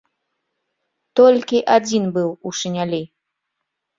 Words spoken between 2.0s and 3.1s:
быў у шынялі.